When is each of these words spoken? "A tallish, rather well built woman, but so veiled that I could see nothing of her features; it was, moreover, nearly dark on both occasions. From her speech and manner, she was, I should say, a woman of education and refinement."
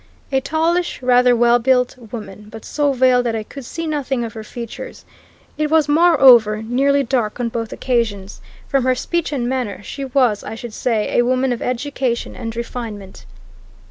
"A 0.31 0.41
tallish, 0.41 0.99
rather 1.03 1.35
well 1.35 1.59
built 1.59 1.95
woman, 2.11 2.47
but 2.49 2.65
so 2.65 2.91
veiled 2.91 3.23
that 3.27 3.35
I 3.35 3.43
could 3.43 3.65
see 3.65 3.85
nothing 3.85 4.23
of 4.23 4.33
her 4.33 4.43
features; 4.43 5.05
it 5.59 5.69
was, 5.69 5.87
moreover, 5.87 6.63
nearly 6.63 7.03
dark 7.03 7.39
on 7.39 7.49
both 7.49 7.71
occasions. 7.71 8.41
From 8.67 8.83
her 8.83 8.95
speech 8.95 9.31
and 9.31 9.47
manner, 9.47 9.83
she 9.83 10.03
was, 10.05 10.43
I 10.43 10.55
should 10.55 10.73
say, 10.73 11.15
a 11.19 11.23
woman 11.27 11.53
of 11.53 11.61
education 11.61 12.35
and 12.35 12.55
refinement." 12.55 13.27